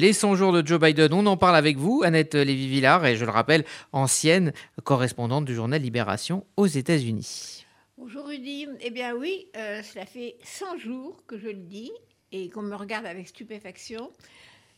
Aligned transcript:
Les 0.00 0.12
100 0.12 0.36
jours 0.36 0.52
de 0.52 0.64
Joe 0.64 0.78
Biden, 0.78 1.12
on 1.12 1.26
en 1.26 1.36
parle 1.36 1.56
avec 1.56 1.76
vous, 1.76 2.02
Annette 2.04 2.36
Lévy-Villard, 2.36 3.04
et 3.04 3.16
je 3.16 3.24
le 3.24 3.32
rappelle, 3.32 3.64
ancienne 3.90 4.52
correspondante 4.84 5.44
du 5.44 5.56
journal 5.56 5.82
Libération 5.82 6.46
aux 6.56 6.68
États-Unis. 6.68 7.66
Bonjour 7.96 8.24
Rudy. 8.28 8.68
Eh 8.80 8.90
bien 8.90 9.16
oui, 9.16 9.48
euh, 9.56 9.82
cela 9.82 10.06
fait 10.06 10.36
100 10.44 10.78
jours 10.78 11.24
que 11.26 11.36
je 11.36 11.48
le 11.48 11.54
dis 11.54 11.90
et 12.30 12.48
qu'on 12.48 12.62
me 12.62 12.76
regarde 12.76 13.06
avec 13.06 13.26
stupéfaction. 13.26 14.12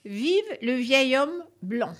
Vive 0.07 0.43
le 0.63 0.73
vieil 0.73 1.15
homme 1.19 1.45
blanc. 1.61 1.93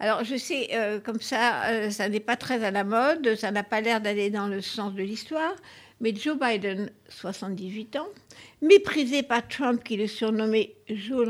Alors 0.00 0.24
je 0.24 0.36
sais, 0.36 0.70
euh, 0.72 0.98
comme 0.98 1.20
ça, 1.20 1.64
euh, 1.64 1.90
ça 1.90 2.08
n'est 2.08 2.20
pas 2.20 2.36
très 2.36 2.64
à 2.64 2.70
la 2.70 2.84
mode, 2.84 3.34
ça 3.34 3.50
n'a 3.50 3.64
pas 3.64 3.82
l'air 3.82 4.00
d'aller 4.00 4.30
dans 4.30 4.46
le 4.46 4.62
sens 4.62 4.94
de 4.94 5.02
l'histoire, 5.02 5.54
mais 6.02 6.14
Joe 6.14 6.36
Biden, 6.38 6.90
78 7.08 7.96
ans, 7.96 8.08
méprisé 8.60 9.22
par 9.22 9.46
Trump 9.48 9.82
qui 9.82 9.96
le 9.96 10.08
surnommait 10.08 10.74
Joe 10.90 11.26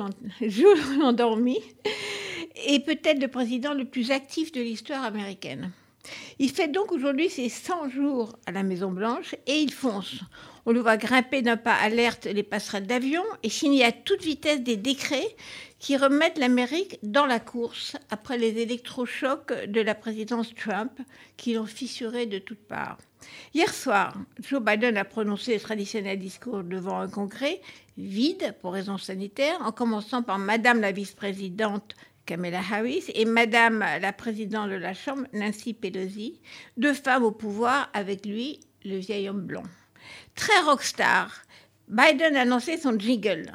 l'endormi, 0.98 1.60
est 2.66 2.84
peut-être 2.84 3.20
le 3.20 3.28
président 3.28 3.74
le 3.74 3.84
plus 3.84 4.10
actif 4.10 4.50
de 4.50 4.62
l'histoire 4.62 5.04
américaine. 5.04 5.70
Il 6.38 6.50
fait 6.50 6.68
donc 6.68 6.92
aujourd'hui 6.92 7.30
ses 7.30 7.48
100 7.48 7.90
jours 7.90 8.36
à 8.46 8.52
la 8.52 8.62
Maison-Blanche 8.62 9.34
et 9.46 9.60
il 9.60 9.72
fonce. 9.72 10.20
On 10.66 10.72
le 10.72 10.80
voit 10.80 10.96
grimper 10.96 11.42
d'un 11.42 11.56
pas 11.56 11.74
alerte 11.74 12.26
les 12.26 12.42
passerelles 12.42 12.86
d'avion 12.86 13.22
et 13.42 13.48
signer 13.48 13.84
à 13.84 13.92
toute 13.92 14.22
vitesse 14.22 14.60
des 14.60 14.76
décrets 14.76 15.36
qui 15.78 15.96
remettent 15.96 16.38
l'Amérique 16.38 16.98
dans 17.02 17.26
la 17.26 17.40
course 17.40 17.96
après 18.10 18.38
les 18.38 18.60
électrochocs 18.60 19.52
de 19.66 19.80
la 19.80 19.96
présidence 19.96 20.54
Trump 20.54 20.92
qui 21.36 21.54
l'ont 21.54 21.66
fissuré 21.66 22.26
de 22.26 22.38
toutes 22.38 22.64
parts. 22.66 22.98
Hier 23.54 23.72
soir, 23.72 24.14
Joe 24.40 24.62
Biden 24.62 24.96
a 24.96 25.04
prononcé 25.04 25.54
le 25.54 25.60
traditionnel 25.60 26.18
discours 26.18 26.62
devant 26.62 27.00
un 27.00 27.08
congrès 27.08 27.60
vide 27.96 28.54
pour 28.60 28.72
raisons 28.72 28.98
sanitaires, 28.98 29.58
en 29.62 29.72
commençant 29.72 30.22
par 30.22 30.38
Madame 30.38 30.80
la 30.80 30.92
vice-présidente 30.92 31.94
Kamala 32.26 32.60
Harris 32.60 33.04
et 33.14 33.24
Madame 33.24 33.80
la 34.00 34.12
présidente 34.12 34.70
de 34.70 34.76
la 34.76 34.94
Chambre, 34.94 35.26
Nancy 35.32 35.74
Pelosi, 35.74 36.40
deux 36.76 36.94
femmes 36.94 37.24
au 37.24 37.32
pouvoir, 37.32 37.90
avec 37.94 38.24
lui, 38.26 38.60
le 38.84 38.96
vieil 38.98 39.28
homme 39.28 39.42
blond. 39.42 39.64
Très 40.34 40.60
rockstar, 40.60 41.42
Biden 41.88 42.36
a 42.36 42.44
lancé 42.44 42.76
son 42.76 42.98
jingle. 42.98 43.52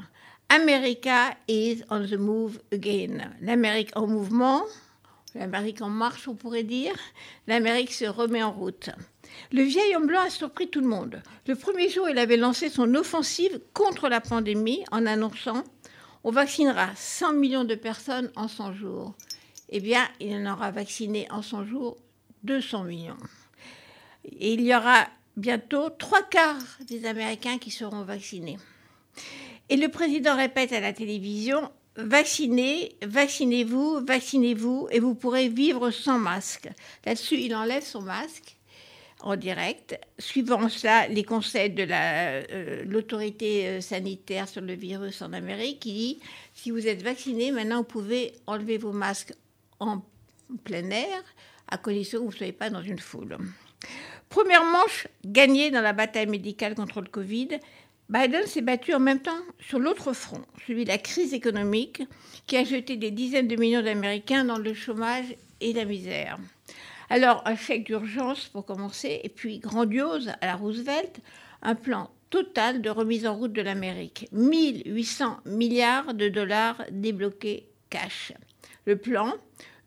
America 0.50 1.36
is 1.48 1.84
on 1.90 2.06
the 2.06 2.18
move 2.18 2.60
again. 2.72 3.34
L'Amérique 3.42 3.92
en 3.96 4.08
mouvement, 4.08 4.64
l'Amérique 5.36 5.82
en 5.82 5.90
marche, 5.90 6.28
on 6.28 6.36
pourrait 6.36 6.64
dire. 6.64 6.96
L'Amérique 7.48 7.94
se 7.94 8.06
remet 8.06 8.44
en 8.44 8.52
route. 8.52 8.90
Le 9.52 9.64
vieil 9.64 9.96
homme 9.96 10.08
blanc 10.08 10.22
a 10.22 10.30
surpris 10.30 10.70
tout 10.70 10.82
le 10.82 10.88
monde. 10.88 11.22
Le 11.48 11.56
premier 11.56 11.90
jour, 11.90 12.08
il 12.10 12.18
avait 12.18 12.38
lancé 12.38 12.70
son 12.70 12.96
offensive 12.96 13.60
contre 13.74 14.08
la 14.10 14.22
pandémie 14.22 14.84
en 14.92 15.06
annonçant 15.06 15.64
on 16.28 16.32
vaccinera 16.32 16.90
100 16.94 17.32
millions 17.36 17.64
de 17.64 17.76
personnes 17.76 18.30
en 18.36 18.50
100 18.50 18.74
jours. 18.74 19.14
Eh 19.70 19.80
bien, 19.80 20.06
il 20.20 20.36
en 20.36 20.52
aura 20.54 20.72
vacciné 20.72 21.26
en 21.32 21.42
100 21.42 21.66
jours 21.68 21.96
200 22.44 22.84
millions. 22.84 23.16
Et 24.26 24.52
il 24.52 24.60
y 24.60 24.76
aura 24.76 25.08
bientôt 25.38 25.90
trois 25.90 26.24
quarts 26.24 26.80
des 26.82 27.06
Américains 27.06 27.60
qui 27.60 27.72
seront 27.72 28.02
vaccinés. 28.02 28.58
Et 29.70 29.78
le 29.78 29.88
président 29.88 30.36
répète 30.36 30.74
à 30.74 30.82
la 30.82 30.92
télévision, 30.92 31.72
vaccinez, 31.96 32.98
vaccinez-vous, 33.04 34.06
vaccinez-vous, 34.06 34.90
et 34.92 35.00
vous 35.00 35.16
pourrez 35.16 35.48
vivre 35.48 35.92
sans 35.92 36.20
masque. 36.20 36.68
Là-dessus, 37.06 37.38
il 37.38 37.56
enlève 37.56 37.86
son 37.86 38.02
masque 38.02 38.57
en 39.22 39.36
direct, 39.36 40.00
suivant 40.20 40.70
cela 40.70 41.08
les 41.08 41.24
conseils 41.24 41.72
de 41.72 41.88
euh, 41.90 42.84
l'autorité 42.86 43.68
euh, 43.68 43.82
sanitaire 43.82 44.48
sur 44.48 44.62
le 44.62 44.74
virus 44.74 45.22
en 45.22 45.34
Amérique, 45.34 45.80
qui 45.80 45.94
dit 45.94 46.20
si 46.54 46.72
vous 46.72 46.88
êtes 46.88 47.02
vacciné, 47.02 47.52
maintenant 47.52 47.78
vous 47.78 47.84
pouvez 47.84 48.34
enlever 48.46 48.78
vos 48.78 48.94
masques 48.94 49.34
en 49.80 50.02
plein 50.64 50.90
air, 50.92 51.24
à 51.68 51.78
condition 51.78 52.20
que 52.20 52.26
vous 52.26 52.32
ne 52.32 52.38
soyez 52.38 52.52
pas 52.54 52.70
dans 52.70 52.82
une 52.82 53.00
foule. 53.00 53.38
Première 54.30 54.64
manche 54.64 55.08
gagnée 55.26 55.72
dans 55.72 55.82
la 55.82 55.94
bataille 55.94 56.28
médicale 56.28 56.76
contre 56.76 57.02
le 57.02 57.08
Covid, 57.08 57.60
Biden 58.10 58.46
s'est 58.46 58.62
battu 58.62 58.94
en 58.94 59.00
même 59.00 59.20
temps 59.20 59.40
sur 59.60 59.80
l'autre 59.80 60.14
front, 60.14 60.42
celui 60.66 60.86
de 60.86 60.90
la 60.90 60.98
crise 60.98 61.34
économique, 61.34 62.04
qui 62.46 62.56
a 62.56 62.64
jeté 62.64 62.96
des 62.96 63.12
dizaines 63.12 63.48
de 63.48 63.56
millions 63.58 63.82
d'Américains 63.82 64.46
dans 64.46 64.58
le 64.58 64.74
chômage 64.74 65.36
et 65.60 65.74
la 65.74 65.84
misère. 65.86 66.38
Alors, 67.10 67.42
un 67.46 67.56
chèque 67.56 67.86
d'urgence 67.86 68.50
pour 68.50 68.66
commencer, 68.66 69.22
et 69.24 69.30
puis 69.30 69.60
grandiose 69.60 70.30
à 70.42 70.46
la 70.46 70.56
Roosevelt, 70.56 71.22
un 71.62 71.76
plan 71.76 72.10
total 72.30 72.82
de 72.82 72.90
remise 72.90 73.26
en 73.26 73.36
route 73.36 73.54
de 73.54 73.62
l'Amérique. 73.62 74.28
1800 74.34 75.38
milliards 75.46 76.14
de 76.14 76.28
dollars 76.28 76.84
débloqués 76.92 77.70
cash. 77.90 78.34
Le 78.86 78.98
plan, 78.98 79.34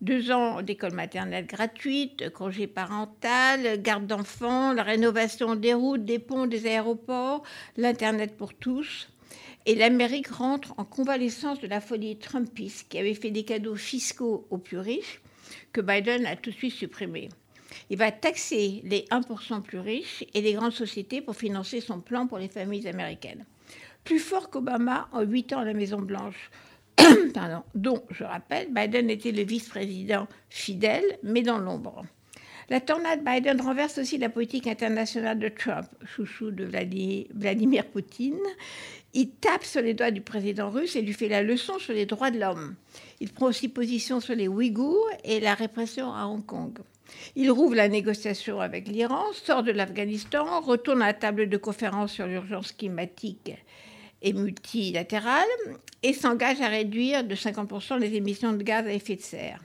deux 0.00 0.30
ans 0.30 0.62
d'école 0.62 0.94
maternelle 0.94 1.46
gratuite, 1.46 2.30
congé 2.30 2.66
parental, 2.66 3.82
garde 3.82 4.06
d'enfants, 4.06 4.72
la 4.72 4.82
rénovation 4.82 5.56
des 5.56 5.74
routes, 5.74 6.06
des 6.06 6.18
ponts, 6.18 6.46
des 6.46 6.66
aéroports, 6.66 7.42
l'Internet 7.76 8.34
pour 8.34 8.54
tous. 8.54 9.10
Et 9.66 9.74
l'Amérique 9.74 10.28
rentre 10.28 10.74
en 10.78 10.84
convalescence 10.84 11.60
de 11.60 11.66
la 11.66 11.80
folie 11.80 12.16
trumpiste 12.16 12.88
qui 12.88 12.98
avait 12.98 13.14
fait 13.14 13.30
des 13.30 13.44
cadeaux 13.44 13.76
fiscaux 13.76 14.46
aux 14.50 14.58
plus 14.58 14.78
riches 14.78 15.20
que 15.72 15.80
Biden 15.80 16.26
a 16.26 16.36
tout 16.36 16.50
de 16.50 16.54
suite 16.54 16.74
supprimé. 16.74 17.28
Il 17.90 17.98
va 17.98 18.10
taxer 18.10 18.80
les 18.84 19.04
1% 19.10 19.62
plus 19.62 19.78
riches 19.78 20.24
et 20.34 20.40
les 20.40 20.54
grandes 20.54 20.72
sociétés 20.72 21.20
pour 21.20 21.36
financer 21.36 21.80
son 21.80 22.00
plan 22.00 22.26
pour 22.26 22.38
les 22.38 22.48
familles 22.48 22.88
américaines. 22.88 23.44
Plus 24.04 24.18
fort 24.18 24.50
qu'Obama 24.50 25.08
en 25.12 25.22
8 25.22 25.52
ans 25.52 25.60
à 25.60 25.64
la 25.64 25.74
Maison-Blanche, 25.74 26.50
dont, 27.74 28.02
je 28.10 28.24
rappelle, 28.24 28.72
Biden 28.72 29.10
était 29.10 29.32
le 29.32 29.42
vice-président 29.42 30.26
fidèle, 30.48 31.18
mais 31.22 31.42
dans 31.42 31.58
l'ombre. 31.58 32.04
La 32.70 32.78
tornade 32.78 33.24
Biden 33.24 33.60
renverse 33.60 33.98
aussi 33.98 34.16
la 34.16 34.28
politique 34.28 34.68
internationale 34.68 35.40
de 35.40 35.48
Trump, 35.48 35.88
chouchou 36.06 36.52
de 36.52 36.64
Vladimir 37.34 37.84
Poutine. 37.86 38.38
Il 39.12 39.30
tape 39.30 39.64
sur 39.64 39.82
les 39.82 39.92
doigts 39.92 40.12
du 40.12 40.20
président 40.20 40.70
russe 40.70 40.94
et 40.94 41.02
lui 41.02 41.12
fait 41.12 41.28
la 41.28 41.42
leçon 41.42 41.80
sur 41.80 41.94
les 41.94 42.06
droits 42.06 42.30
de 42.30 42.38
l'homme. 42.38 42.76
Il 43.18 43.32
prend 43.32 43.46
aussi 43.46 43.68
position 43.68 44.20
sur 44.20 44.36
les 44.36 44.46
Ouïghours 44.46 45.10
et 45.24 45.40
la 45.40 45.54
répression 45.54 46.14
à 46.14 46.26
Hong 46.26 46.46
Kong. 46.46 46.78
Il 47.34 47.50
rouvre 47.50 47.74
la 47.74 47.88
négociation 47.88 48.60
avec 48.60 48.86
l'Iran, 48.86 49.24
sort 49.32 49.64
de 49.64 49.72
l'Afghanistan, 49.72 50.60
retourne 50.60 51.02
à 51.02 51.06
la 51.06 51.14
table 51.14 51.48
de 51.48 51.56
conférence 51.56 52.12
sur 52.12 52.28
l'urgence 52.28 52.70
climatique 52.70 53.50
et 54.22 54.32
multilatérale 54.32 55.46
et 56.02 56.12
s'engage 56.12 56.60
à 56.60 56.68
réduire 56.68 57.24
de 57.24 57.34
50% 57.34 57.98
les 57.98 58.14
émissions 58.14 58.52
de 58.52 58.62
gaz 58.62 58.86
à 58.86 58.92
effet 58.92 59.16
de 59.16 59.20
serre. 59.20 59.60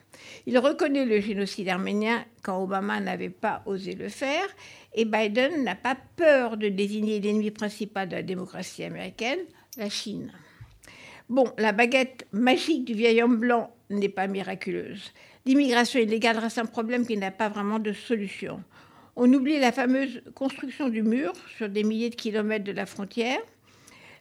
Il 0.46 0.58
reconnaît 0.58 1.06
le 1.06 1.20
génocide 1.20 1.70
arménien 1.70 2.26
quand 2.42 2.62
Obama 2.62 3.00
n'avait 3.00 3.30
pas 3.30 3.62
osé 3.66 3.96
le 3.96 4.10
faire 4.10 4.48
et 4.94 5.06
Biden 5.06 5.64
n'a 5.64 5.76
pas 5.76 5.98
peur 6.16 6.58
de 6.58 6.70
désigner 6.70 7.20
l'ennemi 7.20 7.52
principal 7.52 8.08
de 8.08 8.16
la 8.16 8.24
démocratie 8.24 8.84
américaine, 8.84 9.40
la 9.78 9.90
Chine. 9.90 10.32
Bon, 11.28 11.52
la 11.58 11.72
baguette 11.72 12.28
magique 12.32 12.86
du 12.86 12.94
vieil 12.94 13.22
homme 13.22 13.38
blanc 13.38 13.72
n'est 13.90 14.10
pas 14.10 14.28
miraculeuse. 14.28 15.12
L'immigration 15.46 16.00
illégale 16.00 16.38
reste 16.38 16.60
un 16.60 16.66
problème 16.66 17.06
qui 17.06 17.18
n'a 17.18 17.32
pas 17.32 17.50
vraiment 17.50 17.80
de 17.80 17.94
solution. 17.94 18.64
On 19.16 19.32
oublie 19.32 19.60
la 19.60 19.72
fameuse 19.72 20.22
construction 20.34 20.90
du 20.90 21.02
mur 21.02 21.34
sur 21.58 21.70
des 21.70 21.84
milliers 21.84 22.10
de 22.10 22.16
kilomètres 22.16 22.66
de 22.66 22.72
la 22.72 22.86
frontière 22.86 23.40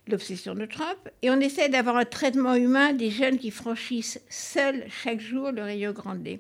l'obsession 0.07 0.55
de 0.55 0.67
Trump, 0.67 1.09
et 1.23 1.31
on 1.31 1.41
essaie 1.41 1.69
d'avoir 1.69 1.97
un 1.97 2.05
traitement 2.05 2.55
humain 2.55 2.93
des 2.93 3.11
jeunes 3.11 3.39
qui 3.39 3.51
franchissent 3.51 4.21
seuls 4.29 4.85
chaque 4.89 5.21
jour 5.21 5.51
le 5.51 5.63
Rio 5.63 5.93
Grande. 5.93 6.39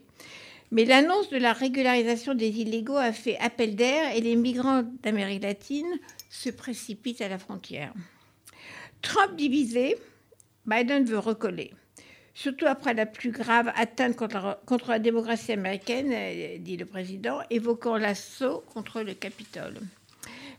Mais 0.70 0.84
l'annonce 0.84 1.28
de 1.30 1.38
la 1.38 1.52
régularisation 1.52 2.34
des 2.34 2.60
illégaux 2.60 2.96
a 2.96 3.12
fait 3.12 3.38
appel 3.38 3.76
d'air 3.76 4.14
et 4.14 4.20
les 4.20 4.36
migrants 4.36 4.82
d'Amérique 5.02 5.42
latine 5.42 5.98
se 6.30 6.50
précipitent 6.50 7.20
à 7.20 7.28
la 7.28 7.38
frontière. 7.38 7.92
Trump 9.00 9.36
divisé, 9.36 9.96
Biden 10.66 11.04
veut 11.04 11.18
recoller. 11.18 11.72
Surtout 12.34 12.66
après 12.66 12.94
la 12.94 13.06
plus 13.06 13.30
grave 13.30 13.70
atteinte 13.76 14.16
contre 14.16 14.58
contre 14.66 14.90
la 14.90 14.98
démocratie 14.98 15.52
américaine, 15.52 16.10
euh, 16.12 16.58
dit 16.58 16.76
le 16.76 16.86
président, 16.86 17.38
évoquant 17.50 17.96
l'assaut 17.96 18.64
contre 18.72 19.02
le 19.02 19.14
Capitole. 19.14 19.78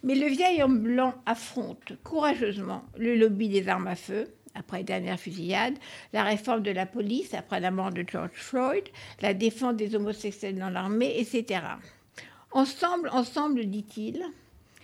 Mais 0.05 0.13
le 0.13 0.27
vieil 0.27 0.61
homme 0.61 0.81
blanc 0.81 1.15
affronte 1.25 1.93
courageusement 2.03 2.83
le 2.95 3.15
lobby 3.15 3.49
des 3.49 3.67
armes 3.67 3.87
à 3.87 3.95
feu, 3.95 4.27
après 4.53 4.77
les 4.77 4.83
dernières 4.83 5.19
fusillades, 5.19 5.79
la 6.13 6.23
réforme 6.23 6.61
de 6.61 6.69
la 6.69 6.85
police 6.85 7.33
après 7.33 7.59
la 7.59 7.71
mort 7.71 7.91
de 7.91 8.05
George 8.07 8.29
Floyd, 8.35 8.83
la 9.21 9.33
défense 9.33 9.75
des 9.75 9.95
homosexuels 9.95 10.59
dans 10.59 10.69
l'armée, 10.69 11.19
etc. 11.19 11.61
Ensemble, 12.51 13.09
ensemble, 13.09 13.65
dit-il, 13.65 14.23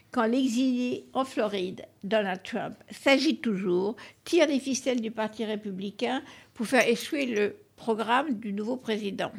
quand 0.09 0.25
l'exilé 0.25 1.05
en 1.13 1.23
Floride, 1.23 1.85
Donald 2.03 2.41
Trump, 2.41 2.75
s'agit 2.89 3.37
toujours, 3.37 3.97
tire 4.23 4.47
les 4.47 4.59
ficelles 4.59 5.01
du 5.01 5.11
Parti 5.11 5.45
républicain 5.45 6.23
pour 6.55 6.65
faire 6.65 6.87
échouer 6.87 7.27
le 7.27 7.57
programme 7.75 8.39
du 8.39 8.53
nouveau 8.53 8.75
président. 8.75 9.31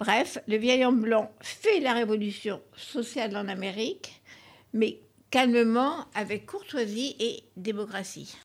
Bref, 0.00 0.38
le 0.48 0.56
vieil 0.56 0.84
homme 0.84 1.02
blanc 1.02 1.30
fait 1.40 1.78
la 1.78 1.92
révolution 1.92 2.60
sociale 2.74 3.36
en 3.36 3.48
Amérique, 3.48 4.19
mais 4.72 5.00
calmement, 5.30 6.06
avec 6.14 6.46
courtoisie 6.46 7.16
et 7.18 7.44
démocratie. 7.56 8.34